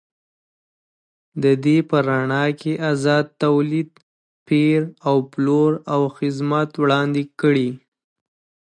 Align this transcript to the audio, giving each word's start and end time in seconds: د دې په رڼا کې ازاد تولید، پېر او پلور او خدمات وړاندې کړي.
د 1.43 1.45
دې 1.63 1.77
په 1.89 1.97
رڼا 2.07 2.45
کې 2.59 2.73
ازاد 2.91 3.25
تولید، 3.43 3.89
پېر 4.47 4.79
او 5.07 5.15
پلور 5.31 5.71
او 5.93 6.01
خدمات 6.15 6.69
وړاندې 6.77 7.23
کړي. 7.41 7.69